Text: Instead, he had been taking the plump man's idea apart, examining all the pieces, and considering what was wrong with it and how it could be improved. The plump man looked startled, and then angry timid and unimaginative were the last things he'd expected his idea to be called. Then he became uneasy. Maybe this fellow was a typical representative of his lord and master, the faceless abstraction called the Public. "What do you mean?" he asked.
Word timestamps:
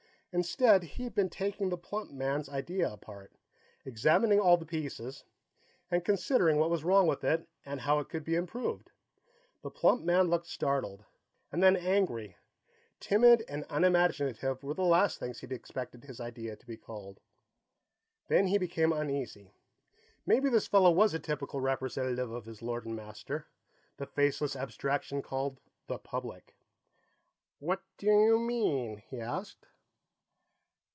Instead, 0.33 0.83
he 0.83 1.03
had 1.03 1.13
been 1.13 1.29
taking 1.29 1.67
the 1.67 1.77
plump 1.77 2.09
man's 2.09 2.47
idea 2.47 2.89
apart, 2.89 3.33
examining 3.83 4.39
all 4.39 4.55
the 4.55 4.65
pieces, 4.65 5.25
and 5.91 6.05
considering 6.05 6.55
what 6.55 6.69
was 6.69 6.85
wrong 6.85 7.05
with 7.05 7.21
it 7.25 7.49
and 7.65 7.81
how 7.81 7.99
it 7.99 8.07
could 8.07 8.23
be 8.23 8.35
improved. 8.37 8.91
The 9.61 9.69
plump 9.69 10.05
man 10.05 10.29
looked 10.29 10.47
startled, 10.47 11.03
and 11.51 11.61
then 11.61 11.75
angry 11.75 12.37
timid 13.01 13.43
and 13.49 13.65
unimaginative 13.69 14.63
were 14.63 14.73
the 14.73 14.85
last 14.85 15.19
things 15.19 15.41
he'd 15.41 15.51
expected 15.51 16.05
his 16.05 16.21
idea 16.21 16.55
to 16.55 16.65
be 16.65 16.77
called. 16.77 17.19
Then 18.29 18.47
he 18.47 18.57
became 18.57 18.93
uneasy. 18.93 19.53
Maybe 20.25 20.47
this 20.49 20.65
fellow 20.65 20.91
was 20.91 21.13
a 21.13 21.19
typical 21.19 21.59
representative 21.59 22.31
of 22.31 22.45
his 22.45 22.61
lord 22.61 22.85
and 22.85 22.95
master, 22.95 23.47
the 23.97 24.05
faceless 24.05 24.55
abstraction 24.55 25.21
called 25.21 25.59
the 25.87 25.97
Public. 25.99 26.55
"What 27.59 27.81
do 27.97 28.05
you 28.07 28.39
mean?" 28.39 29.03
he 29.09 29.19
asked. 29.19 29.67